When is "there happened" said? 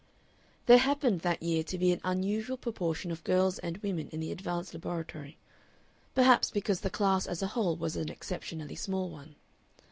0.65-1.19